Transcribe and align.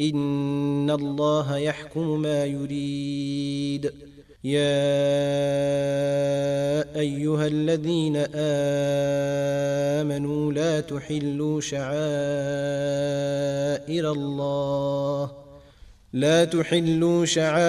إن 0.00 0.90
الله 0.90 1.56
يحكم 1.56 2.20
ما 2.20 2.44
يريد. 2.44 3.92
يا 4.44 4.60
أيها 6.96 7.46
الذين 7.46 8.16
آمنوا 10.00 10.52
لا 10.52 10.80
تحلوا 10.80 11.60
شعائر 11.60 11.90
الله 14.12 15.39
لا 16.12 16.44
تحلوا 16.44 17.24
شعائر 17.24 17.60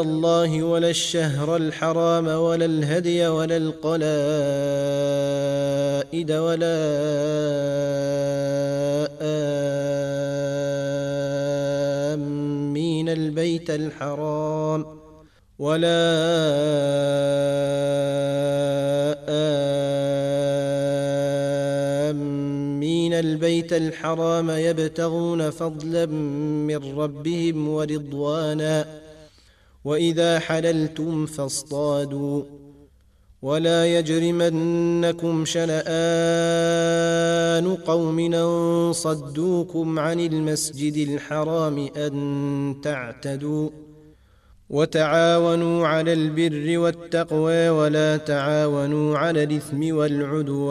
الله 0.00 0.62
ولا 0.62 0.90
الشهر 0.90 1.56
الحرام 1.56 2.26
ولا 2.26 2.64
الهدي 2.64 3.26
ولا 3.26 3.56
القلائد 3.56 4.02
ولا 6.32 6.80
آمين 12.14 13.08
البيت 13.08 13.70
الحرام 13.70 14.86
ولا 15.58 16.00
آمين 19.28 20.29
البيت 23.14 23.72
الحرام 23.72 24.50
يبتغون 24.50 25.50
فضلا 25.50 26.06
من 26.66 26.98
ربهم 26.98 27.68
ورضوانا 27.68 28.86
وإذا 29.84 30.38
حللتم 30.38 31.26
فاصطادوا 31.26 32.42
ولا 33.42 33.98
يجرمنكم 33.98 35.44
شنآن 35.44 35.80
قوم 37.74 38.18
أن 38.18 38.92
صدوكم 38.92 39.98
عن 39.98 40.20
المسجد 40.20 41.08
الحرام 41.08 41.88
أن 41.96 42.76
تعتدوا 42.82 43.70
وتعاونوا 44.70 45.86
على 45.86 46.12
البر 46.12 46.78
والتقوى 46.78 47.68
ولا 47.68 48.16
تعاونوا 48.16 49.18
على 49.18 49.42
الإثم 49.42 49.94
والعدوان 49.96 50.70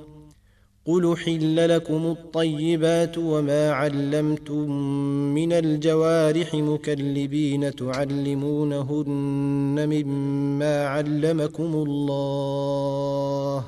قل 0.85 1.17
حل 1.17 1.69
لكم 1.69 2.05
الطيبات 2.05 3.17
وما 3.17 3.71
علمتم 3.71 4.71
من 5.33 5.53
الجوارح 5.53 6.53
مكلبين 6.55 7.75
تعلمونهن 7.75 9.05
مما 9.89 10.85
علمكم 10.87 11.73
الله 11.87 13.65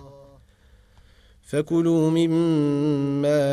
فكلوا 1.43 2.09
مما 2.09 3.43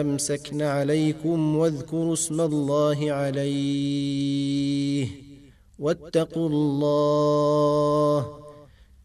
امسكن 0.00 0.62
عليكم 0.62 1.56
واذكروا 1.56 2.12
اسم 2.12 2.40
الله 2.40 3.12
عليه 3.12 5.08
واتقوا 5.78 6.48
الله 6.48 8.39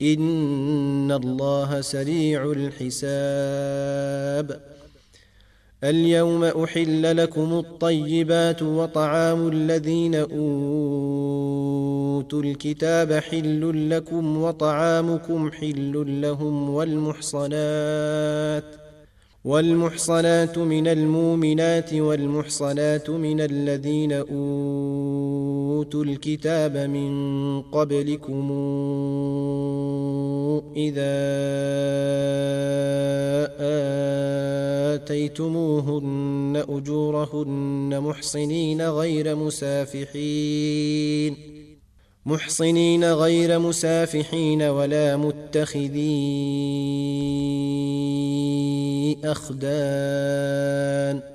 ان 0.01 1.11
الله 1.11 1.81
سريع 1.81 2.51
الحساب 2.51 3.95
اليوم 5.83 6.43
احل 6.43 7.17
لكم 7.17 7.53
الطيبات 7.53 8.61
وطعام 8.63 9.47
الذين 9.47 10.15
اوتوا 10.15 10.33
الكتاب 12.41 13.13
حل 13.13 13.89
لكم 13.89 14.41
وطعامكم 14.41 15.51
حل 15.51 16.21
لهم 16.21 16.69
والمحصنات 16.69 18.65
والمحصنات 19.45 20.57
من 20.57 20.87
المؤمنات 20.87 21.93
والمحصنات 21.93 23.09
من 23.09 23.41
الذين 23.41 24.11
اوتوا 24.11 26.03
الكتاب 26.03 26.77
من 26.77 27.61
قبلكم 27.61 28.51
إذا 30.75 31.15
آتيتموهن 34.95 36.63
أجورهن 36.69 37.99
محصنين 38.01 38.81
غير 38.81 39.35
مسافحين 39.35 41.37
محصنين 42.25 43.13
غير 43.13 43.59
مسافحين 43.59 44.61
ولا 44.61 45.17
متخذي 45.17 46.45
أخدان. 49.23 51.34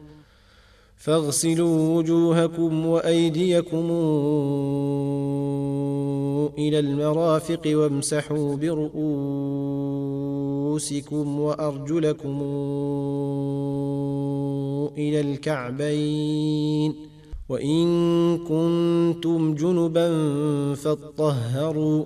فاغسلوا 1.03 1.97
وجوهكم 1.97 2.85
وأيديكم 2.85 3.85
إلى 6.57 6.79
المرافق 6.79 7.61
وامسحوا 7.65 8.55
برؤوسكم 8.55 10.51
رؤوسكم 10.71 11.39
وأرجلكم 11.39 12.41
إلى 14.97 15.19
الكعبين 15.21 16.95
وإن 17.49 17.87
كنتم 18.37 19.55
جنبا 19.55 20.07
فاطهروا 20.75 22.05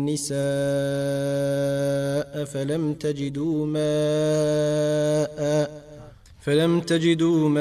النساء 0.00 0.40
فلم 2.44 2.94
تجدوا 2.94 3.66
ماءً 3.66 5.40
فلم 6.40 6.80
تجدوا 6.80 7.48
ماء 7.48 7.60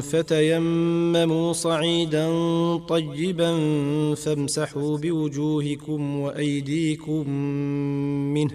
فتيمموا 0.00 1.52
صعيدا 1.52 2.26
طيبا 2.76 3.54
فامسحوا 4.14 4.98
بوجوهكم 4.98 6.20
وأيديكم 6.20 7.30
منه. 8.34 8.50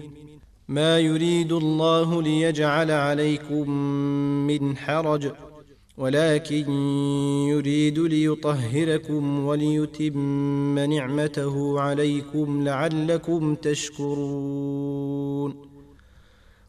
ما 0.68 0.98
يريد 0.98 1.52
الله 1.52 2.22
ليجعل 2.22 2.90
عليكم 2.90 3.70
من 4.46 4.76
حرج. 4.76 5.30
ولكن 5.98 6.70
يريد 7.48 7.98
ليطهركم 7.98 9.44
وليتم 9.46 10.78
نعمته 10.78 11.80
عليكم 11.80 12.64
لعلكم 12.64 13.54
تشكرون. 13.54 14.96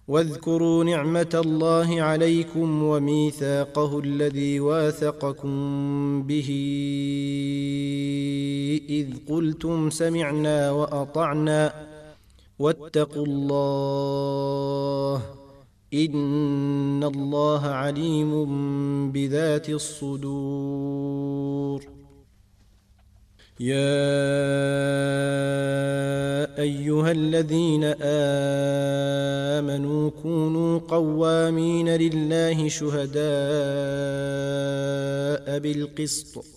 واذكروا 0.07 0.83
نعمة 0.83 1.41
الله 1.45 2.01
عليكم 2.01 2.83
وميثاقه 2.83 3.99
الذي 3.99 4.59
واثقكم 4.59 5.53
به. 6.23 6.49
إذ 8.89 9.07
قلتم 9.29 9.89
سمعنا 9.89 10.71
وأطعنا 10.71 11.73
واتقوا 12.59 13.25
الله 13.25 15.21
ان 15.97 17.03
الله 17.03 17.65
عليم 17.67 18.31
بذات 19.11 19.69
الصدور 19.69 21.17
يا 23.59 23.97
ايها 26.59 27.11
الذين 27.11 27.83
امنوا 29.57 30.09
كونوا 30.23 30.79
قوامين 30.79 31.89
لله 31.89 32.69
شهداء 32.69 33.17
بالقسط 35.59 36.56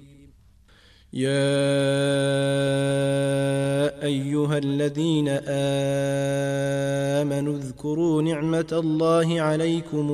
يا 1.13 1.31
ايها 4.03 4.57
الذين 4.57 5.27
امنوا 7.27 7.57
اذكروا 7.57 8.21
نعمه 8.21 8.67
الله 8.71 9.41
عليكم 9.41 10.07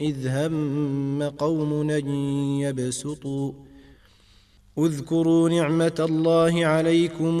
اذ 0.00 0.28
هم 0.28 1.22
قوم 1.22 1.90
يبسطوا. 2.60 3.52
اذكروا 4.78 5.48
نعمه 5.48 6.06
الله 6.08 6.66
عليكم 6.66 7.40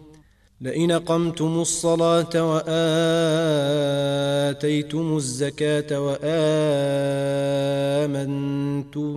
لئن 0.61 0.91
قمتم 0.91 1.61
الصلاة 1.61 2.51
وآتيتم 4.51 5.15
الزكاة 5.15 6.01
وآمنتم 8.11 9.13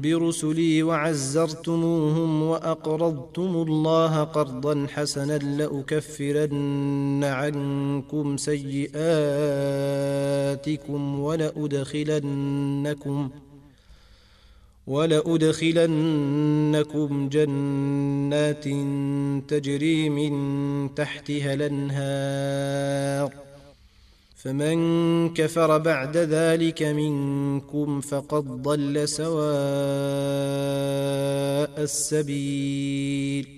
برسلي 0.00 0.82
وعزرتموهم 0.82 2.42
وأقرضتم 2.42 3.64
الله 3.68 4.24
قرضا 4.24 4.86
حسنا 4.94 5.38
لأكفرن 5.38 7.24
عنكم 7.24 8.36
سيئاتكم 8.36 8.90
ولأدخلنكم 11.20 12.18
ۖ 13.28 13.47
ولأدخلنكم 14.88 15.88
جنات 17.28 18.64
تجري 19.50 20.08
من 20.08 20.94
تحتها 20.94 21.54
الأنهار. 21.54 23.32
فمن 24.36 24.78
كفر 25.34 25.78
بعد 25.78 26.16
ذلك 26.16 26.82
منكم 26.82 28.00
فقد 28.00 28.62
ضل 28.62 29.08
سواء 29.08 29.38
السبيل. 31.82 33.57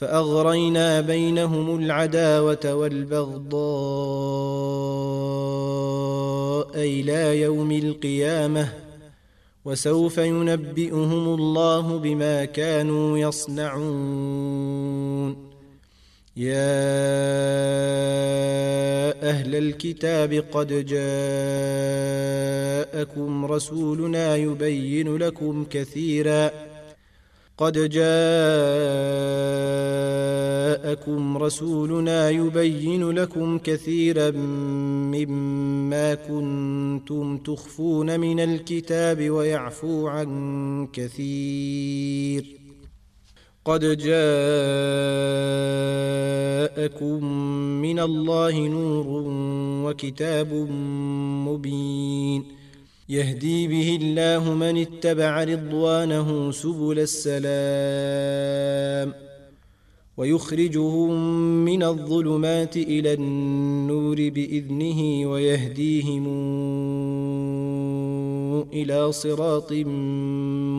فأغرينا 0.00 1.00
بينهم 1.00 1.76
العداوة 1.76 2.74
والبغضاء 2.74 3.50
إلى 6.74 7.40
يوم 7.40 7.72
القيامة 7.72 8.72
وسوف 9.64 10.18
ينبئهم 10.18 11.34
الله 11.34 11.98
بما 11.98 12.44
كانوا 12.44 13.18
يصنعون. 13.18 14.30
يا 16.36 16.80
أهل 19.30 19.54
الكتاب 19.54 20.44
قد 20.52 20.86
جاءكم 22.96 23.44
رسولنا 23.44 24.36
يبين 24.36 25.16
لكم 25.16 25.64
كثيرا 25.70 26.69
قد 27.60 27.72
جاءكم 27.88 28.08
رسولنا 31.38 32.30
يبين 32.30 33.10
لكم 33.10 33.58
كثيرا 33.58 34.30
مما 34.30 36.14
كنتم 36.14 37.38
تخفون 37.38 38.20
من 38.20 38.40
الكتاب 38.40 39.30
ويعفو 39.30 40.08
عن 40.08 40.88
كثير. 40.92 42.44
قد 43.64 43.80
جاءكم 43.80 44.10
من 47.82 47.98
الله 47.98 48.68
نور 48.68 49.06
وكتاب 49.86 50.52
مبين. 51.48 52.59
يهدي 53.10 53.68
به 53.68 53.98
الله 54.02 54.54
من 54.54 54.76
اتبع 54.76 55.44
رضوانه 55.44 56.52
سبل 56.52 56.98
السلام 57.08 59.14
ويخرجهم 60.16 61.10
من 61.64 61.82
الظلمات 61.82 62.76
إلى 62.76 63.12
النور 63.12 64.16
بإذنه 64.16 65.30
ويهديهم 65.30 66.24
إلى 68.72 69.12
صراط 69.12 69.72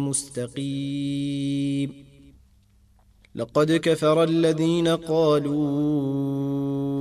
مستقيم. 0.08 1.90
لقد 3.36 3.72
كفر 3.72 4.24
الذين 4.24 4.88
قالوا 4.88 7.01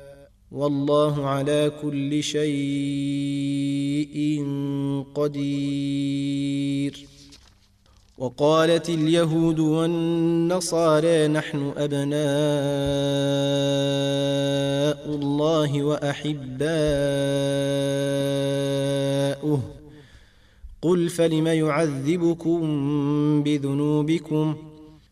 والله 0.51 1.27
على 1.27 1.71
كل 1.81 2.23
شيء 2.23 2.45
قدير. 5.15 7.07
وقالت 8.17 8.89
اليهود 8.89 9.59
والنصارى 9.59 11.27
نحن 11.27 11.73
أبناء 11.77 12.21
الله 15.15 15.83
وأحباؤه. 15.83 16.31
قل 20.81 21.09
فلم 21.09 21.47
يعذبكم 21.47 22.63
بذنوبكم 23.43 24.55
ۖ؟ 24.67 24.70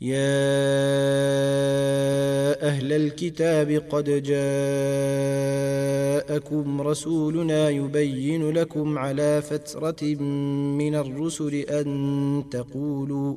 يا 0.00 0.18
أهل 2.68 2.92
الكتاب 2.92 3.82
قد 3.90 4.22
جاءكم 6.28 6.80
رسولنا 6.80 7.68
يبين 7.68 8.50
لكم 8.50 8.98
على 8.98 9.42
فترة 9.42 10.04
من 10.78 10.94
الرسل 10.94 11.54
أن 11.54 12.44
تقولوا 12.50 13.36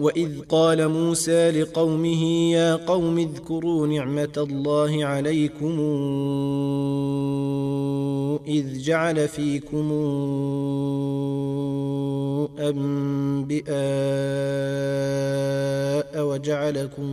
وإذ 0.00 0.40
قال 0.48 0.88
موسى 0.88 1.50
لقومه 1.50 2.52
يا 2.52 2.76
قوم 2.76 3.18
اذكروا 3.18 3.86
نعمة 3.86 4.32
الله 4.36 5.04
عليكم 5.04 5.80
إذ 8.46 8.78
جعل 8.78 9.28
فيكم 9.28 9.92
أنبئاء 12.58 13.80
وجعلكم 16.26 17.06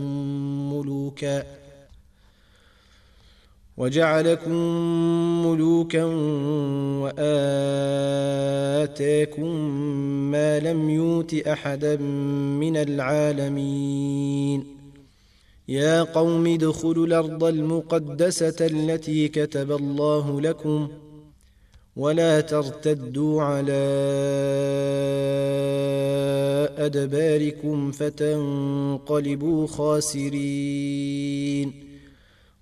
ملوكا 0.72 1.57
وجعلكم 3.78 4.52
ملوكا 5.46 6.04
وآتاكم 8.84 9.54
ما 10.30 10.58
لم 10.60 10.90
يوت 10.90 11.34
احدا 11.34 11.96
من 12.62 12.76
العالمين. 12.76 14.64
يا 15.68 16.02
قوم 16.02 16.46
ادخلوا 16.46 17.06
الأرض 17.06 17.44
المقدسة 17.44 18.66
التي 18.66 19.28
كتب 19.28 19.72
الله 19.72 20.40
لكم 20.40 20.88
ولا 21.96 22.40
ترتدوا 22.40 23.42
على 23.42 23.72
أدباركم 26.78 27.90
فتنقلبوا 27.90 29.66
خاسرين. 29.66 31.08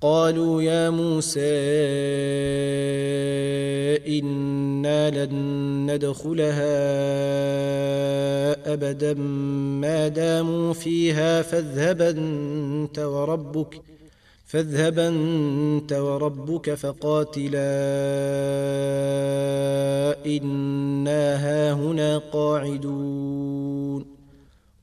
قالوا 0.00 0.62
يا 0.62 0.90
موسى 0.90 1.40
إنا 4.18 5.26
لن 5.26 5.34
ندخلها 5.90 6.78
أبدا 8.72 9.14
ما 9.14 10.08
داموا 10.08 10.72
فيها 10.72 11.42
فاذهب 11.42 12.02
أنت 12.02 12.98
وربك 12.98 13.80
فاذهب 14.46 14.98
أنت 14.98 15.92
وربك 15.92 16.74
فقاتلا 16.74 17.68
إنا 20.26 21.36
هاهنا 21.36 22.18
قاعدون 22.18 24.17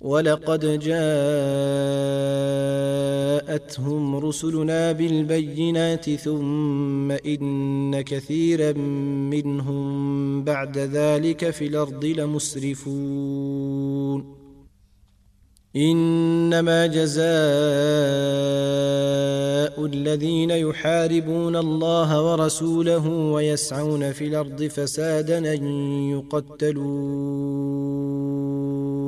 ولقد 0.00 0.60
جاءتهم 3.40 4.16
رسلنا 4.16 4.92
بالبينات 4.92 6.10
ثم 6.10 7.10
إن 7.10 8.00
كثيرا 8.00 8.72
منهم 9.32 10.44
بعد 10.44 10.78
ذلك 10.78 11.50
في 11.50 11.66
الأرض 11.66 12.04
لمسرفون. 12.04 13.26
إنما 15.76 16.86
جزاء 16.86 17.26
الذين 19.86 20.50
يحاربون 20.50 21.56
الله 21.56 22.32
ورسوله 22.32 23.08
ويسعون 23.08 24.12
في 24.12 24.26
الأرض 24.26 24.62
فسادا 24.62 25.54
أن 25.54 25.64
يقتلوا 26.10 28.15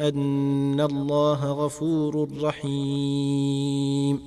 أن 0.00 0.80
الله 0.80 1.52
غفور 1.52 2.28
رحيم. 2.42 4.20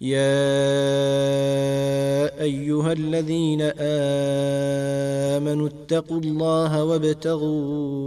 يا 0.00 0.34
أيها 2.42 2.92
الذين 2.92 3.60
آمنوا 5.38 5.68
اتقوا 5.68 6.20
الله 6.20 6.84
وابتغوا 6.84 8.04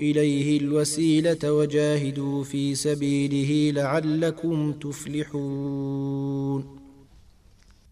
إليه 0.00 0.60
الوسيلة 0.60 1.52
وجاهدوا 1.52 2.44
في 2.44 2.74
سبيله 2.74 3.80
لعلكم 3.80 4.72
تفلحون. 4.72 6.79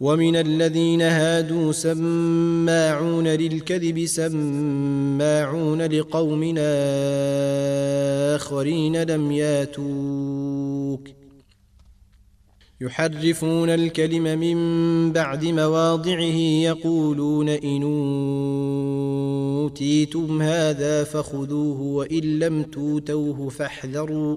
ومن 0.00 0.36
الذين 0.36 1.02
هادوا 1.02 1.72
سماعون 1.72 3.28
للكذب 3.28 4.06
سماعون 4.06 5.82
لقوم 5.82 6.54
آخرين 8.34 9.02
لم 9.02 9.32
ياتوك 9.32 11.08
يحرفون 12.80 13.70
الكلم 13.70 14.38
من 14.38 15.12
بعد 15.12 15.44
مواضعه 15.44 16.38
يقولون 16.64 17.48
إن 17.48 17.82
أوتيتم 19.62 20.42
هذا 20.42 21.04
فخذوه 21.04 21.80
وإن 21.80 22.38
لم 22.38 22.62
توتوه 22.62 23.48
فاحذروا 23.48 24.36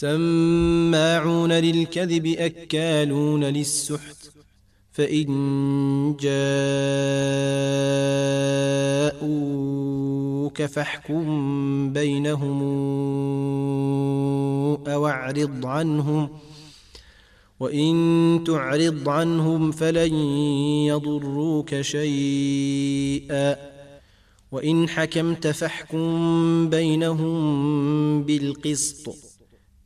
سماعون 0.00 1.52
للكذب 1.52 2.26
أكالون 2.26 3.44
للسحت 3.44 4.30
فإن 4.92 6.16
جاءوك 6.20 6.62
فاحكم 10.62 11.92
بينهم 11.92 12.62
أو 14.88 15.06
أعرض 15.06 15.66
عنهم 15.66 16.28
وإن 17.60 18.44
تعرض 18.46 19.08
عنهم 19.08 19.72
فلن 19.72 20.14
يضروك 20.86 21.80
شيئا 21.80 23.56
وإن 24.52 24.88
حكمت 24.88 25.46
فاحكم 25.46 26.70
بينهم 26.70 28.22
بالقسط. 28.22 29.23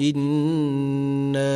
انا 0.00 1.50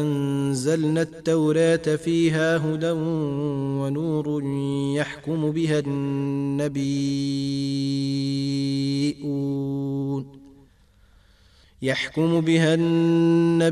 أنزلنا 0.00 1.02
التوراة 1.02 1.76
فيها 1.76 2.56
هدى 2.56 2.90
ونور 2.90 4.42
يحكم 4.96 5.50
بها 5.50 5.78
النبيون 5.78 6.80
يحكم 11.82 12.40
بها 12.40 12.74
النبيون 12.74 13.70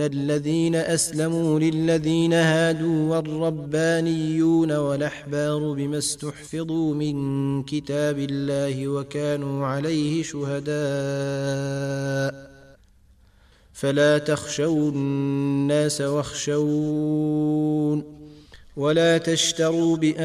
الذين 0.00 0.74
أسلموا 0.74 1.60
للذين 1.60 2.32
هادوا 2.32 3.16
والربانيون 3.16 4.72
والأحبار 4.72 5.72
بما 5.72 5.98
استحفظوا 5.98 6.94
من 6.94 7.62
كتاب 7.62 8.18
الله 8.18 8.88
وكانوا 8.88 9.66
عليه 9.66 10.22
شهداء. 10.22 10.76
فلا 13.72 14.18
تخشوا 14.18 14.90
الناس 14.90 16.00
واخشون. 16.00 17.36
ولا 18.76 19.18
تشتروا 19.18 19.96
بآياتي 19.96 20.18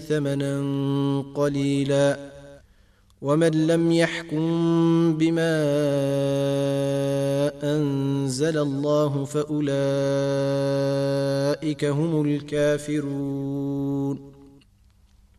ثمنا 0.00 0.64
قليلا 1.34 2.18
ومن 3.22 3.66
لم 3.66 3.92
يحكم 3.92 5.18
بما 5.18 5.64
أنزل 7.62 8.58
الله 8.58 9.24
فأولئك 9.24 9.74
هم 11.84 12.22
الكافرون 12.22 14.37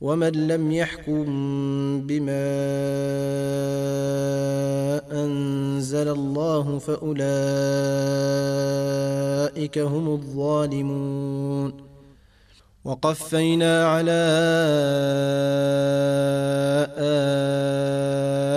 ومن 0.00 0.32
لم 0.48 0.72
يحكم 0.72 1.24
بما 2.00 2.44
أنزل 5.12 6.08
الله 6.08 6.78
فأولئك 6.78 7.18
هم 9.78 10.08
الظالمون. 10.08 11.72
وقفينا 12.84 13.86
على 13.86 14.22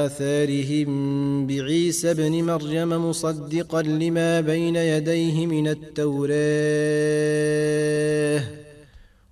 آثارهم 0.06 1.48
بعيسى 1.48 2.12
ابن 2.12 2.44
مريم 2.44 3.10
مصدقا 3.10 3.82
لما 3.82 4.42
بين 4.42 4.76
يديه 4.76 5.46
من 5.46 5.68
التوراه. 5.68 6.38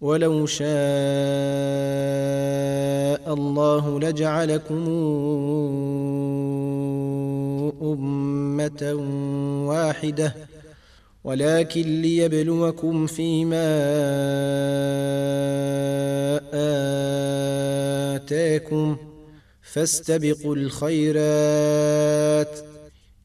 ولو 0.00 0.46
شاء 0.46 0.70
الله 3.34 4.00
لجعلكم 4.00 4.88
أمة 7.82 8.94
واحدة 9.68 10.34
ولكن 11.24 12.02
ليبلوكم 12.02 13.06
فيما 13.06 13.66
آتاكم 18.14 18.96
فاستبقوا 19.62 20.56
الخيرات. 20.56 21.10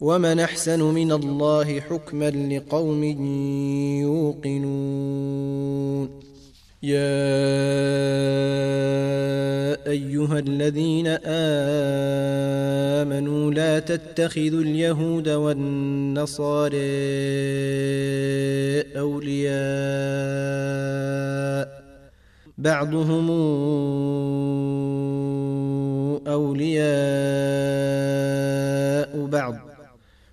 ومن 0.00 0.40
أحسن 0.40 0.82
من 0.82 1.12
الله 1.12 1.80
حكما 1.80 2.30
لقوم 2.30 3.04
يوقنون. 4.44 6.20
يا 6.82 7.00
أيها 9.90 10.38
الذين 10.38 11.06
آمنوا 13.06 13.50
لا 13.50 13.78
تتخذوا 13.78 14.62
اليهود 14.62 15.28
والنصارى 15.28 16.76
أولياء. 18.96 19.60
بعضهم 22.58 23.30
أولياء 26.26 26.90
بعض. 29.26 29.69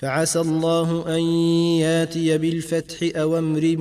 فعسى 0.00 0.40
الله 0.40 1.16
أن 1.16 1.20
ياتي 1.80 2.38
بالفتح 2.38 3.08
أو 3.16 3.38
أمر 3.38 3.76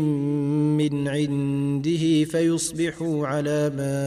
من 0.78 1.08
عنده 1.08 2.24
فيصبحوا 2.24 3.28
على 3.28 3.70
ما 3.70 3.98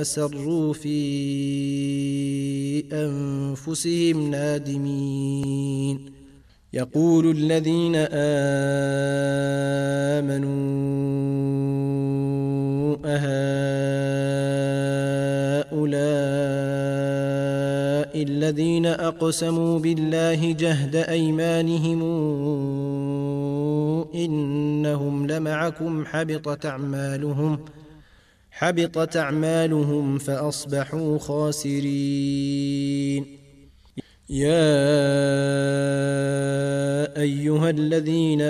أسروا 0.00 0.72
في 0.72 0.94
أنفسهم 2.92 4.30
نادمين. 4.30 6.12
يقول 6.72 7.30
الذين 7.30 7.96
آمنوا 10.26 10.60
اهؤلاء 13.04 13.29
الذين 18.40 18.86
أقسموا 18.86 19.78
بالله 19.78 20.52
جهد 20.52 20.96
أيمانهم 20.96 22.02
إنهم 24.14 25.26
لمعكم 25.26 26.06
حبطت 26.06 26.66
أعمالهم 26.66 27.58
حبطت 28.50 29.16
أعمالهم 29.16 30.18
فأصبحوا 30.18 31.18
خاسرين. 31.18 32.60
يا 34.30 34.90
أيها 37.20 37.70
الذين 37.70 38.40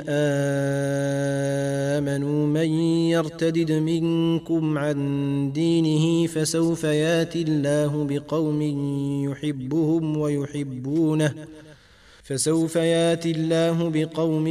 آمنوا 1.99 2.47
من 2.47 2.71
يرتدد 3.11 3.73
منكم 3.73 4.79
عن 4.79 5.53
دينه 5.55 6.27
فسوف 6.27 6.85
ياتي 6.85 7.43
الله 7.43 8.05
بقوم 8.05 8.63
يحبهم 9.31 10.17
ويحبونه 10.17 11.35
فسوف 12.23 12.77
ياتي 12.77 13.31
الله 13.31 13.91
بقوم 13.91 14.47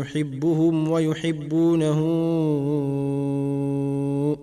يحبهم 0.00 0.88
ويحبونه 0.90 1.98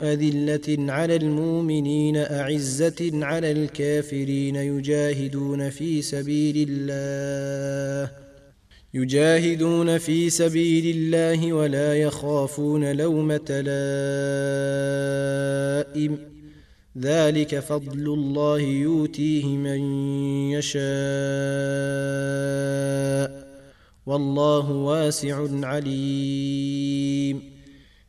أذلة 0.01 0.91
على 0.91 1.15
المؤمنين 1.15 2.17
أعزة 2.17 3.09
على 3.13 3.51
الكافرين 3.51 4.55
يجاهدون 4.55 5.69
في 5.69 6.01
سبيل 6.01 6.67
الله. 6.69 8.28
يجاهدون 8.93 9.97
في 9.97 10.29
سبيل 10.29 10.95
الله 10.97 11.53
ولا 11.53 11.95
يخافون 11.95 12.91
لومة 12.91 13.61
لائم. 15.89 16.17
ذلك 16.97 17.59
فضل 17.59 18.13
الله 18.13 18.59
يؤتيه 18.59 19.45
من 19.45 19.79
يشاء. 20.51 20.79
والله 24.05 24.71
واسع 24.71 25.47
عليم. 25.67 27.58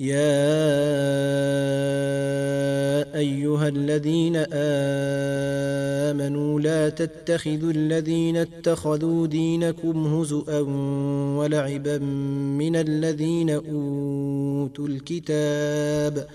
يا 0.00 0.16
أيها 3.14 3.68
الذين 3.68 4.36
آمنوا 6.12 6.60
لا 6.60 6.88
تتخذوا 6.88 7.70
الذين 7.70 8.36
اتخذوا 8.36 9.26
دينكم 9.26 10.06
هزءا 10.06 10.60
ولعبا 11.38 11.98
من 12.58 12.76
الذين 12.76 13.50
أوتوا 13.50 14.88
الكتاب. 14.88 16.28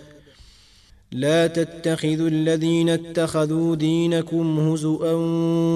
لا 1.11 1.47
تتخذوا 1.47 2.27
الذين 2.27 2.89
اتخذوا 2.89 3.75
دينكم 3.75 4.59
هزءا 4.59 5.13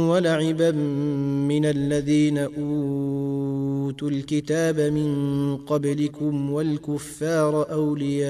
ولعبا 0.10 0.71
من 1.52 1.65
الذين 1.65 2.38
أوتوا 2.38 3.68
الكتاب 4.04 4.80
من 4.80 5.58
قبلكم 5.58 6.52
والكفار 6.52 7.71
أولياء 7.71 8.30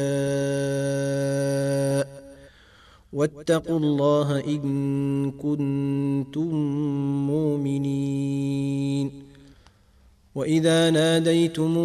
واتقوا 3.13 3.80
الله 3.80 4.39
إن 4.39 5.32
كنتم 5.32 6.56
مؤمنين 7.28 9.12
وإذا 10.36 10.89
ناديتم 10.89 11.78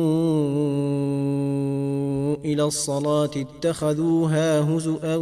إلى 2.45 2.65
الصلاة 2.65 3.31
اتخذوها 3.37 4.61
هزءا 4.61 5.17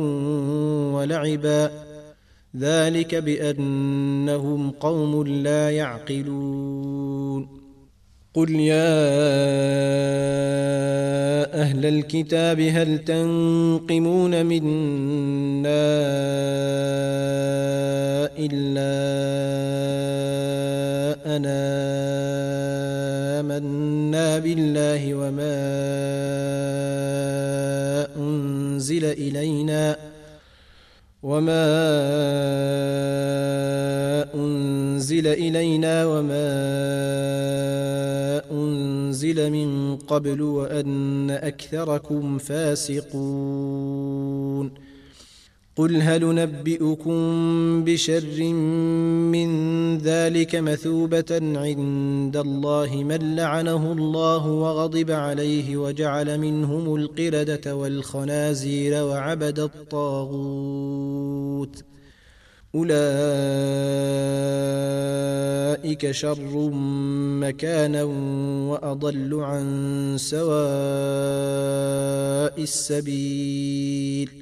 ولعبا 0.94 1.70
ذلك 2.56 3.14
بأنهم 3.14 4.70
قوم 4.70 5.26
لا 5.26 5.70
يعقلون 5.70 7.61
قل 8.34 8.50
يا 8.50 8.92
أهل 11.62 11.86
الكتاب 11.86 12.60
هل 12.60 12.98
تنقمون 12.98 14.46
منا 14.46 15.68
الا 18.38 18.92
انا 21.36 21.62
امنا 23.40 24.38
بالله 24.38 25.14
وما 25.14 25.56
انزل 28.16 29.04
الينا 29.04 30.11
وما 31.22 31.64
انزل 34.34 35.26
الينا 35.26 36.06
وما 36.06 36.52
انزل 38.52 39.50
من 39.50 39.96
قبل 39.96 40.42
وان 40.42 41.30
اكثركم 41.30 42.38
فاسقون 42.38 43.92
قل 45.76 46.02
هل 46.02 46.34
نبئكم 46.34 47.14
بشر 47.84 48.42
من 49.32 49.48
ذلك 49.98 50.56
مثوبة 50.56 51.40
عند 51.56 52.36
الله 52.36 53.04
من 53.04 53.36
لعنه 53.36 53.92
الله 53.92 54.46
وغضب 54.46 55.10
عليه 55.10 55.76
وجعل 55.76 56.38
منهم 56.38 56.94
القردة 56.94 57.76
والخنازير 57.76 59.04
وعبد 59.04 59.58
الطاغوت 59.58 60.72
أولئك 62.74 62.92
شر 66.10 66.70
مكانا 67.40 68.02
وأضل 68.68 69.34
عن 69.34 70.14
سواء 70.18 70.52
السبيل 72.62 74.41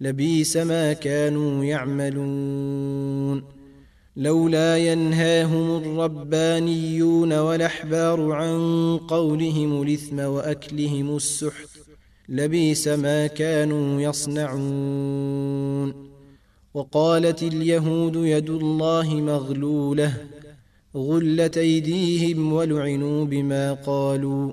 لبيس 0.00 0.56
ما 0.56 0.92
كانوا 0.92 1.64
يعملون 1.64 3.42
لولا 4.16 4.78
ينهاهم 4.78 5.76
الربانيون 5.76 7.32
والأحبار 7.32 8.32
عن 8.32 8.58
قولهم 9.08 9.82
الإثم 9.82 10.18
وأكلهم 10.18 11.16
السحت 11.16 11.68
لبيس 12.28 12.88
ما 12.88 13.26
كانوا 13.26 14.00
يصنعون 14.00 15.94
وقالت 16.74 17.42
اليهود 17.42 18.16
يد 18.16 18.50
الله 18.50 19.14
مغلولة 19.14 20.14
غلت 20.96 21.58
أيديهم 21.58 22.52
ولعنوا 22.52 23.24
بما 23.24 23.72
قالوا 23.72 24.52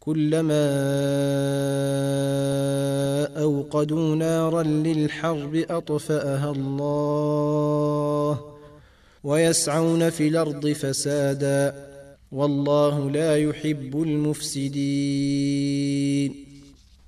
كلما 0.00 0.66
أوقدوا 3.42 4.16
نارا 4.16 4.62
للحرب 4.62 5.64
أطفأها 5.70 6.50
الله 6.50 8.40
ويسعون 9.24 10.10
في 10.10 10.28
الأرض 10.28 10.68
فسادا 10.68 11.90
والله 12.32 13.10
لا 13.10 13.36
يحب 13.36 14.02
المفسدين 14.02 15.30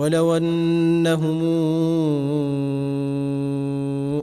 ولو 0.00 0.36
أنهم 0.36 1.40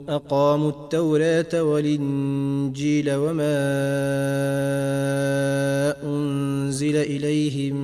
أقاموا 0.08 0.70
التوراة 0.70 1.62
والإنجيل 1.62 3.14
وما 3.14 3.58
أنزل 6.04 6.96
إليهم 6.96 7.76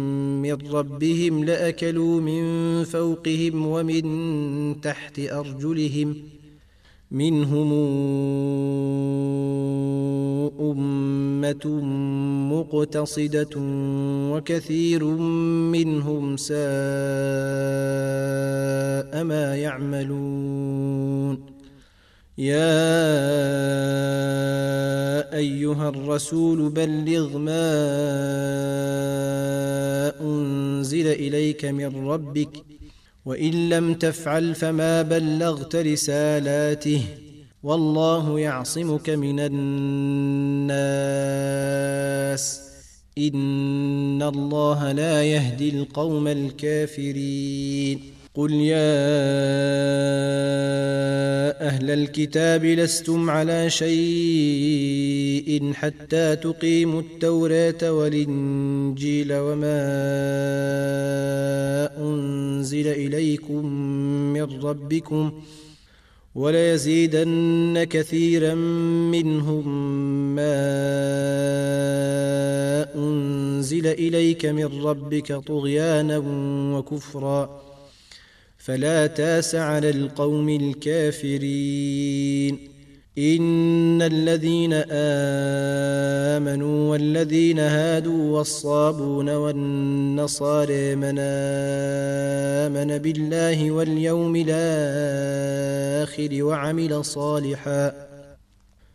من 0.42 0.56
ربهم 0.72 1.44
لأكلوا 1.44 2.20
من 2.20 2.44
فوقهم 2.84 3.66
ومن 3.66 4.04
تحت 4.80 5.18
أرجلهم 5.18 6.33
منهم 7.14 7.72
أمة 10.60 11.66
مقتصدة 12.52 13.54
وكثير 14.32 15.04
منهم 15.74 16.36
ساء 16.36 16.54
ما 19.24 19.56
يعملون. 19.56 21.36
يا 22.38 22.74
أيها 25.36 25.88
الرسول 25.88 26.70
بلغ 26.70 27.38
ما 27.38 27.70
أنزل 30.20 31.06
إليك 31.06 31.64
من 31.64 32.08
ربك 32.08 32.73
وإن 33.24 33.68
لم 33.68 33.94
تفعل 33.94 34.54
فما 34.54 35.02
بلغت 35.02 35.76
رسالاته 35.76 37.04
والله 37.62 38.40
يعصمك 38.40 39.10
من 39.10 39.40
الناس. 39.40 40.74
إن 43.18 44.22
الله 44.22 44.92
لا 44.92 45.24
يهدي 45.24 45.68
القوم 45.68 46.28
الكافرين. 46.28 48.13
قل 48.36 48.52
يا 48.52 48.76
أهل 51.66 51.90
الكتاب 51.90 52.64
لستم 52.64 53.30
على 53.30 53.70
شيء 53.70 55.72
حتى 55.72 56.36
تقيموا 56.36 57.00
التوراه 57.00 57.92
والانجيل 57.92 59.32
وما 59.32 59.80
انزل 61.98 62.86
اليكم 62.86 63.66
من 64.32 64.62
ربكم 64.62 65.32
وليزيدن 66.34 67.86
كثيرا 67.90 68.54
منهم 69.14 69.68
ما 70.34 70.54
انزل 72.94 73.86
اليك 73.86 74.46
من 74.46 74.82
ربك 74.82 75.32
طغيانا 75.32 76.18
وكفرا 76.76 77.63
فلا 78.64 79.06
تاس 79.06 79.54
على 79.54 79.90
القوم 79.90 80.48
الكافرين. 80.48 82.58
إن 83.18 84.02
الذين 84.02 84.72
آمنوا 86.36 86.90
والذين 86.90 87.58
هادوا 87.58 88.38
والصابون 88.38 89.28
والنصارى 89.28 90.94
من 90.94 91.14
آمن 91.18 92.98
بالله 92.98 93.70
واليوم 93.70 94.44
الآخر 94.48 96.44
وعمل 96.44 97.04
صالحا 97.04 98.03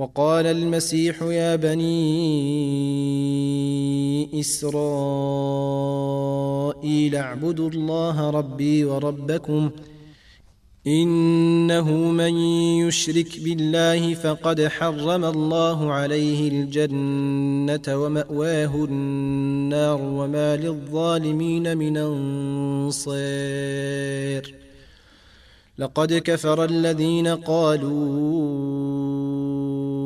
وقال 0.00 0.46
المسيح 0.46 1.22
يا 1.22 1.56
بني 1.56 1.90
إسرائيل 4.40 4.76
اعبدوا 7.16 7.70
الله 7.70 8.30
ربي 8.30 8.84
وربكم 8.84 9.70
إنه 10.86 11.90
من 11.92 12.36
يشرك 12.86 13.40
بالله 13.40 14.14
فقد 14.14 14.68
حرم 14.68 15.24
الله 15.24 15.92
عليه 15.92 16.48
الجنة 16.48 18.02
ومأواه 18.02 18.84
النار 18.84 20.02
وما 20.02 20.56
للظالمين 20.56 21.76
من 21.78 21.96
انصير 22.96 23.10
لقد 25.78 26.14
كفر 26.14 26.64
الذين 26.64 27.26
قالوا 27.28 28.89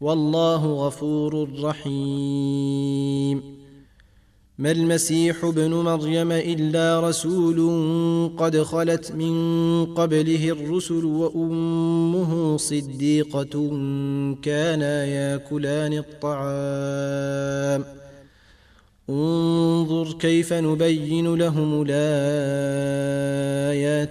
والله 0.00 0.86
غفور 0.86 1.48
رحيم. 1.62 3.60
ما 4.58 4.70
المسيح 4.70 5.44
ابن 5.44 5.74
مريم 5.74 6.32
إلا 6.32 7.08
رسول 7.08 7.58
قد 8.36 8.62
خلت 8.62 9.12
من 9.12 9.34
قبله 9.94 10.50
الرسل 10.50 11.04
وأمه 11.04 12.56
صديقة 12.56 13.68
كانا 14.42 15.04
ياكلان 15.04 15.92
الطعام. 15.92 17.84
انظر 19.10 20.12
كيف 20.12 20.52
نبين 20.52 21.34
لهم 21.34 21.84
الآيات 21.86 23.08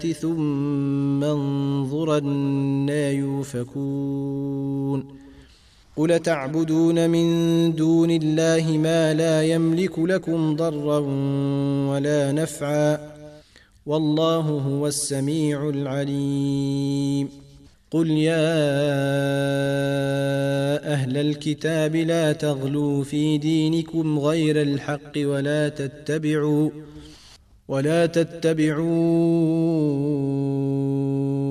ثم 0.07 1.23
انظر 1.23 2.17
أنا 2.17 3.09
يوفكون. 3.09 5.18
قل 5.99 6.19
تعبدون 6.19 7.09
من 7.09 7.27
دون 7.75 8.11
الله 8.11 8.77
ما 8.77 9.13
لا 9.13 9.43
يملك 9.43 9.99
لكم 9.99 10.55
ضرا 10.55 10.99
ولا 11.89 12.31
نفعا 12.31 12.99
والله 13.85 14.39
هو 14.39 14.87
السميع 14.87 15.69
العليم. 15.69 17.29
قل 17.91 18.09
يا 18.09 18.45
أهل 20.93 21.17
الكتاب 21.17 21.95
لا 21.95 22.33
تغلوا 22.33 23.03
في 23.03 23.37
دينكم 23.37 24.19
غير 24.19 24.61
الحق 24.61 25.11
ولا 25.17 25.69
تتبعوا 25.69 26.69
ولا 27.67 28.05
تتبعوا 28.05 28.89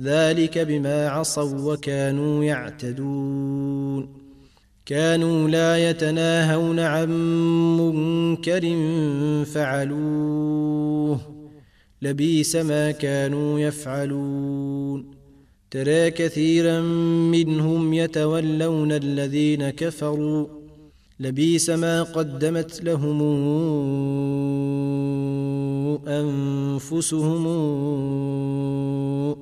ذلك 0.00 0.58
بما 0.58 1.08
عصوا 1.08 1.72
وكانوا 1.72 2.44
يعتدون. 2.44 4.08
كانوا 4.86 5.48
لا 5.48 5.90
يتناهون 5.90 6.80
عن 6.80 7.08
منكر 7.76 8.76
فعلوه. 9.44 11.20
لبيس 12.02 12.56
ما 12.56 12.90
كانوا 12.90 13.60
يفعلون. 13.60 15.10
ترى 15.70 16.10
كثيرا 16.10 16.80
منهم 17.30 17.94
يتولون 17.94 18.92
الذين 18.92 19.70
كفروا. 19.70 20.46
لبيس 21.20 21.70
ما 21.70 22.02
قدمت 22.02 22.84
لهم 22.84 23.22
أنفسهم 26.08 27.46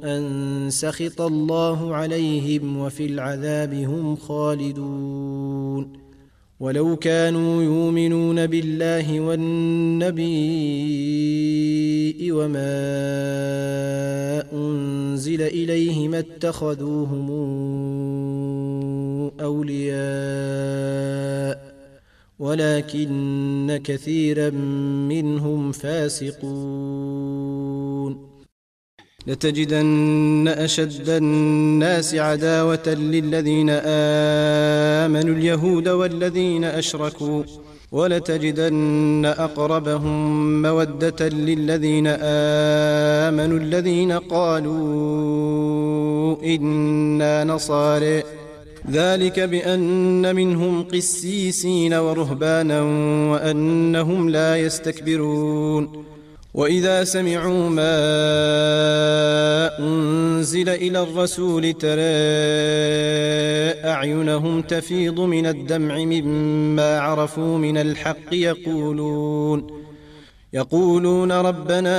أن 0.05 0.67
سخط 0.71 1.21
الله 1.21 1.95
عليهم 1.95 2.79
وفي 2.79 3.07
العذاب 3.07 3.75
هم 3.75 4.17
خالدون. 4.17 5.93
ولو 6.61 6.97
كانوا 6.97 7.63
يؤمنون 7.63 8.47
بالله 8.47 9.21
والنبي 9.21 10.33
وما 12.33 12.73
أنزل 14.53 15.43
إليه 15.43 16.09
ما 16.09 16.19
اتخذوهم 16.19 17.31
أولياء 19.41 19.93
ولكن 22.43 23.81
كثيرا 23.85 24.51
منهم 25.11 25.73
فاسقون. 25.73 27.33
لتجدن 29.27 30.49
أشد 30.49 31.09
الناس 31.09 32.15
عداوة 32.15 32.89
للذين 32.89 33.71
آمنوا 35.05 35.35
اليهود 35.35 35.89
والذين 35.89 36.65
أشركوا 36.65 37.43
ولتجدن 37.93 39.35
أقربهم 39.39 40.63
مودة 40.63 41.29
للذين 41.29 42.07
آمنوا 43.27 43.59
الذين 43.59 44.13
قالوا 44.13 44.83
إنا 46.45 47.45
نصارى 47.45 48.23
ذلك 48.91 49.41
بأن 49.41 50.35
منهم 50.37 50.83
قسيسين 50.83 51.95
ورهبانا 51.95 52.83
وأنهم 53.33 54.29
لا 54.29 54.57
يستكبرون. 54.57 56.05
وإذا 56.55 57.05
سمعوا 57.05 57.69
ما 57.69 57.99
أنزل 59.79 60.69
إلى 60.69 61.03
الرسول 61.03 61.73
ترى 61.73 62.03
أعينهم 63.91 64.63
تفيض 64.63 65.21
من 65.21 65.47
الدمع 65.47 65.99
مما 65.99 67.01
عرفوا 67.01 67.59
من 67.59 67.79
الحق 67.79 68.33
يقولون. 68.33 69.83
يقولون 70.53 71.33
ربنا 71.33 71.99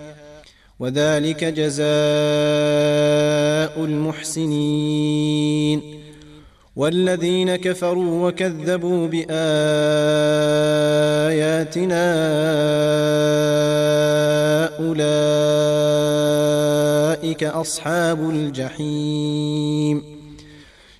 وذلك 0.81 1.43
جزاء 1.43 1.85
المحسنين. 3.85 5.81
والذين 6.75 7.55
كفروا 7.55 8.27
وكذبوا 8.27 9.07
بآياتنا 9.07 9.31
أولئك 17.19 17.43
أصحاب 17.43 18.29
الجحيم. 18.29 20.10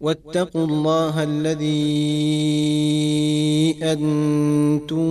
واتقوا 0.00 0.66
الله 0.66 1.22
الذي 1.22 1.74
أنتم 3.82 5.08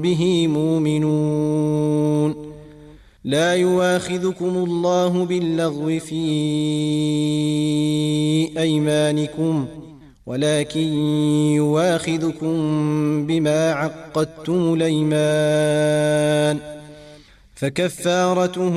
به 0.00 0.48
مؤمنون. 0.48 2.34
لا 3.24 3.54
يواخذكم 3.54 4.56
الله 4.56 5.24
باللغو 5.24 5.98
في 5.98 6.24
أيمانكم 8.58 9.66
ولكن 10.26 10.88
يواخذكم 11.60 12.56
بما 13.26 13.72
عقدتم 13.72 14.74
الأيمان. 14.74 16.58
فكفارته 17.54 18.76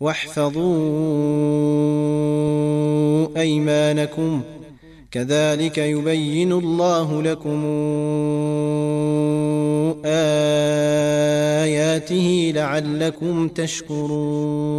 واحفظوا 0.00 0.88
أيمانكم. 3.36 4.42
كذلك 5.10 5.78
يبين 5.78 6.52
الله 6.52 7.22
لكم 7.22 7.64
آياته 11.64 12.52
لعلكم 12.54 13.48
تشكرون. 13.48 14.78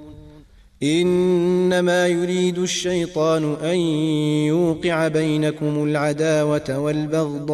إنما 0.83 2.07
يريد 2.07 2.57
الشيطان 2.59 3.55
أن 3.63 3.75
يوقع 4.47 5.07
بينكم 5.07 5.83
العداوة 5.83 6.79
والبغضاء 6.79 7.51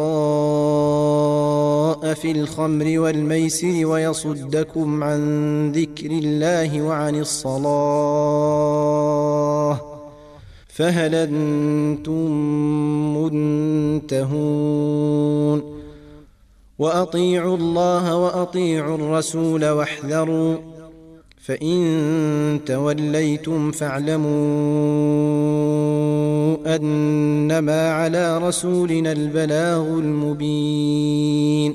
في 2.14 2.30
الخمر 2.30 2.98
والميسر 2.98 3.86
ويصدكم 3.86 5.04
عن 5.04 5.72
ذكر 5.72 6.10
الله 6.10 6.82
وعن 6.82 7.20
الصلاة 7.20 7.68
فهل 10.68 11.14
أنتم 11.14 12.30
منتهون؟ 14.02 14.98
وأطيعوا 16.78 17.56
الله 17.56 18.16
وأطيعوا 18.16 18.94
الرسول 18.94 19.68
واحذروا 19.68 20.56
فإن 21.48 22.60
توليتم 22.66 23.70
فاعلموا 23.70 24.28
أنما 26.76 27.90
على 27.90 28.38
رسولنا 28.38 29.12
البلاغ 29.12 29.98
المبين. 29.98 31.74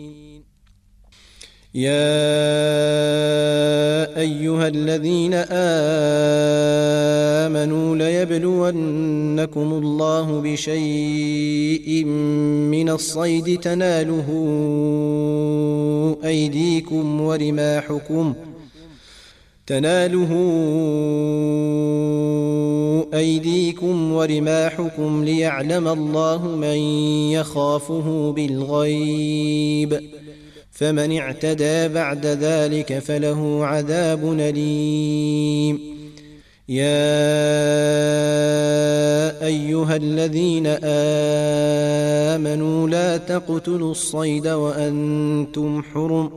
يا 1.75 1.91
أيها 4.19 4.67
الذين 4.67 5.33
آمنوا 7.47 7.95
ليبلونكم 7.95 9.73
الله 9.73 10.41
بشيء 10.41 12.05
من 12.05 12.89
الصيد 12.89 13.59
تناله 13.59 14.27
أيديكم 16.23 17.21
ورماحكم 17.21 18.33
تناله 19.67 20.31
أيديكم 23.13 24.11
ورماحكم 24.11 25.23
ليعلم 25.23 25.87
الله 25.87 26.47
من 26.47 26.77
يخافه 27.31 28.31
بالغيب 28.31 30.01
فمن 30.81 31.17
اعتدى 31.17 31.87
بعد 31.87 32.25
ذلك 32.25 32.99
فله 32.99 33.65
عذاب 33.65 34.39
أليم. 34.39 35.79
يا 36.69 36.85
أيها 39.45 39.95
الذين 39.95 40.67
آمنوا 42.37 42.89
لا 42.89 43.17
تقتلوا 43.17 43.91
الصيد 43.91 44.47
وأنتم 44.47 45.83
حرم. 45.93 46.31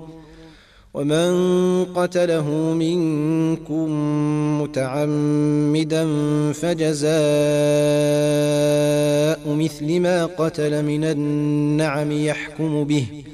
ومن 0.94 1.84
قتله 1.84 2.50
منكم 2.72 3.90
متعمدا 4.62 6.06
فجزاء 6.52 7.14
مثل 9.48 10.00
ما 10.00 10.26
قتل 10.26 10.82
من 10.82 11.04
النعم 11.04 12.12
يحكم 12.12 12.84
به 12.84 13.06
ۖ. 13.30 13.33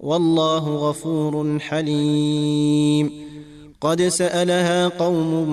والله 0.00 0.76
غفور 0.76 1.58
حليم. 1.58 3.10
قد 3.80 4.02
سألها 4.02 4.88
قوم 4.88 5.48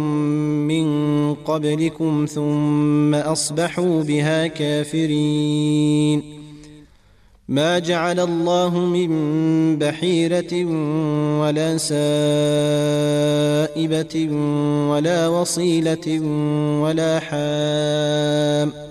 من 0.67 0.85
قبلكم 1.33 2.25
ثم 2.33 3.15
أصبحوا 3.15 4.03
بها 4.03 4.47
كافرين. 4.47 6.41
ما 7.49 7.79
جعل 7.79 8.19
الله 8.19 8.79
من 8.79 9.09
بحيرة 9.79 10.65
ولا 11.41 11.77
سائبة 11.77 11.97
ولا 14.89 15.27
وصيلة 15.27 16.19
ولا 16.81 17.19
حام. 17.19 18.90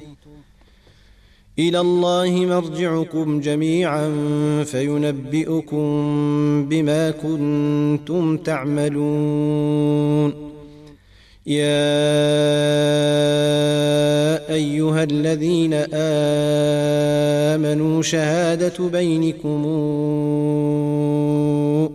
إلى 1.61 1.79
الله 1.79 2.29
مرجعكم 2.29 3.39
جميعا 3.39 4.09
فينبئكم 4.63 5.85
بما 6.69 7.11
كنتم 7.11 8.37
تعملون. 8.37 10.33
يا 11.47 11.63
أيها 14.53 15.03
الذين 15.03 15.73
آمنوا 17.53 18.01
شهادة 18.01 18.89
بينكم 18.89 19.65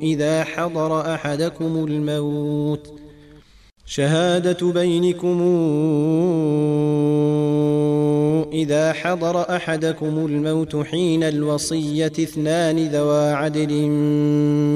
إذا 0.03 0.45
حضر 0.45 1.14
أحدكم 1.14 1.85
الموت 1.89 2.95
شهادة 3.87 4.72
بينكم 4.72 5.41
إذا 8.53 8.93
حضر 8.93 9.57
أحدكم 9.57 10.26
الموت 10.26 10.76
حين 10.76 11.22
الوصية 11.22 12.07
اثنان 12.07 12.89
ذوى 12.89 13.32
عدل 13.32 13.87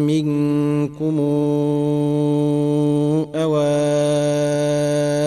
منكم 0.07 1.19
أو 3.35 3.57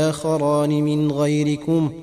آخران 0.09 0.69
من 0.69 1.11
غيركم 1.11 2.02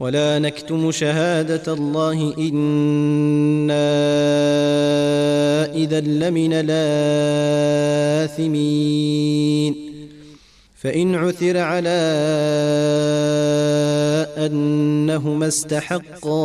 ولا 0.00 0.38
نكتم 0.38 0.90
شهادة 0.90 1.72
الله 1.72 2.34
إنا 2.38 3.74
إذا 5.74 6.00
لمن 6.00 6.52
الآثمين. 8.30 9.90
فإن 10.82 11.14
عثر 11.14 11.58
على 11.58 11.88
أنهما 14.36 15.48
استحقا 15.48 16.40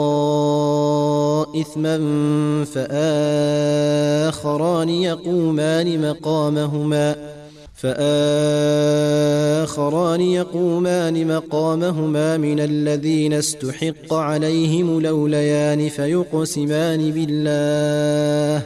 إثما 1.62 1.98
فآخران 4.36 4.90
يقومان 4.90 6.10
مقامهما. 6.10 7.35
فآخران 9.66 10.22
يقومان 10.22 11.28
مقامهما 11.28 12.38
من 12.38 12.60
الذين 12.60 13.34
استحق 13.34 14.14
عليهم 14.14 15.02
لوليان 15.02 15.90
فيقسمان 15.90 17.12
بالله 17.12 18.66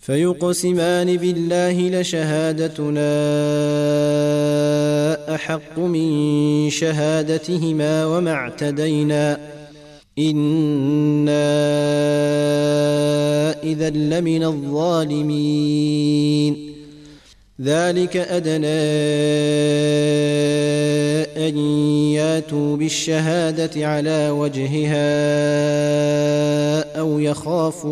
فيقسمان 0.00 1.16
بالله 1.16 2.00
لشهادتنا 2.00 3.14
أحق 5.34 5.78
من 5.78 6.70
شهادتهما 6.70 8.06
وما 8.06 8.32
اعتدينا 8.32 9.38
إنا 10.18 11.44
إذا 13.62 13.90
لمن 13.90 14.44
الظالمين 14.44 15.94
ذلك 17.60 18.16
أدنى 18.16 18.66
أن 21.48 21.58
ياتوا 22.12 22.76
بالشهادة 22.76 23.88
على 23.88 24.30
وجهها 24.30 25.04
أو 27.00 27.18
يخافوا 27.18 27.84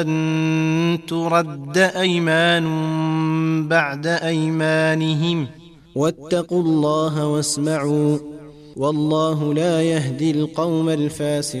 أن 0.00 0.98
ترد 1.08 1.78
أيمان 1.78 2.66
بعد 3.68 4.06
أيمانهم. 4.06 5.46
واتقوا 5.94 6.62
الله 6.62 7.26
واسمعوا 7.26 8.18
والله 8.76 9.54
لا 9.54 9.82
يهدي 9.82 10.30
القوم 10.30 10.88
الفاسقين. 10.88 11.60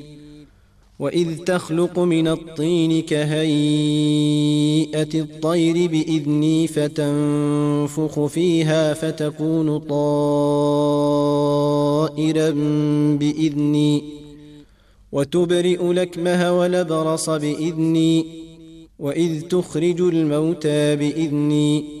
واذ 1.01 1.37
تخلق 1.37 1.99
من 1.99 2.27
الطين 2.27 3.01
كهيئه 3.01 4.39
الطير 5.15 5.87
باذني 5.87 6.67
فتنفخ 6.67 8.25
فيها 8.25 8.93
فتكون 8.93 9.77
طائرا 9.77 10.89
باذني 13.19 14.03
وتبرئ 15.11 15.93
لكمه 15.93 16.59
ولبرص 16.59 17.29
باذني 17.29 18.25
واذ 18.99 19.41
تخرج 19.41 20.01
الموتى 20.01 20.95
باذني 20.95 22.00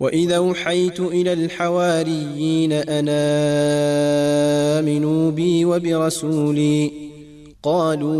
واذا 0.00 0.36
اوحيت 0.36 1.00
إلى 1.00 1.32
الحواريين 1.32 2.72
ان 2.72 3.08
امنوا 4.78 5.30
بي 5.30 5.64
وبرسولي 5.64 6.90
قالوا 7.62 8.10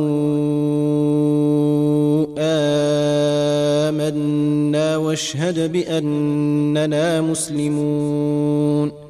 امنا 3.89 4.97
واشهد 4.97 5.73
باننا 5.73 7.21
مسلمون 7.21 9.10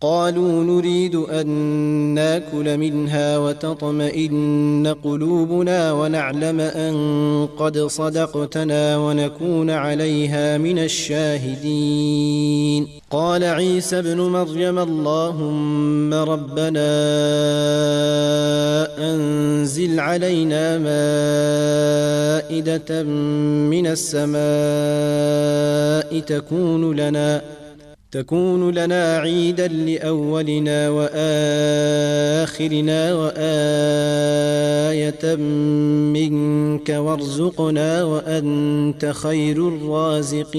قالوا 0.00 0.64
نريد 0.64 1.14
أن 1.14 1.46
نأكل 2.14 2.78
منها 2.78 3.38
وتطمئن 3.38 4.94
قلوبنا 5.04 5.92
ونعلم 5.92 6.60
أن 6.60 7.48
قد 7.58 7.78
صدقتنا 7.78 8.96
ونكون 8.96 9.70
عليها 9.70 10.58
من 10.58 10.78
الشاهدين. 10.78 12.08
قال 13.10 13.44
عيسى 13.44 13.98
ابن 13.98 14.20
مريم 14.20 14.78
اللهم 14.78 16.14
ربنا 16.14 16.88
أنزل 18.98 20.00
علينا 20.00 20.78
مائدة 20.78 21.82
من 23.72 23.86
السماء 23.86 24.38
تكون 26.20 26.96
لنا 26.96 27.57
تكون 28.12 28.70
لنا 28.70 29.18
عيدا 29.18 29.68
لأولنا 29.68 30.88
وآخرنا 30.88 31.14
وآية 33.14 34.48
منك 36.14 36.88
وارزقنا 36.88 38.04
وأنت 38.04 39.12
خير 39.14 39.68
الرازقين. 39.68 40.58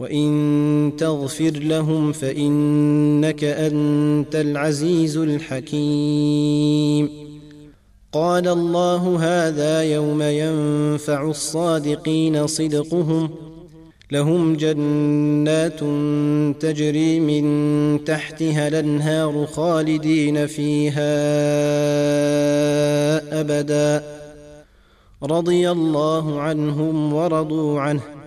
وان 0.00 0.92
تغفر 0.98 1.50
لهم 1.50 2.12
فانك 2.12 3.44
انت 3.44 4.36
العزيز 4.36 5.16
الحكيم 5.16 7.10
قال 8.12 8.48
الله 8.48 9.16
هذا 9.20 9.82
يوم 9.82 10.22
ينفع 10.22 11.22
الصادقين 11.22 12.46
صدقهم 12.46 13.30
لهم 14.12 14.56
جنات 14.56 15.80
تجري 16.62 17.20
من 17.20 18.04
تحتها 18.04 18.68
الانهار 18.68 19.46
خالدين 19.46 20.46
فيها 20.46 21.00
ابدا 23.40 24.04
رضي 25.22 25.70
الله 25.70 26.40
عنهم 26.40 27.12
ورضوا 27.12 27.80
عنه 27.80 28.19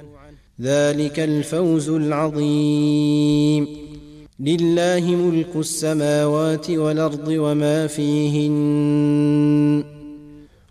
ذلك 0.63 1.19
الفوز 1.19 1.89
العظيم. 1.89 3.67
لله 4.39 5.15
ملك 5.15 5.55
السماوات 5.55 6.69
والأرض 6.69 7.27
وما 7.27 7.87
فيهن 7.87 9.83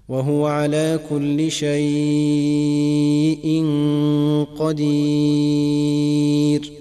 وهو 0.09 0.47
على 0.47 1.01
كل 1.11 1.51
شيء 1.51 1.75
قدير. 4.59 6.72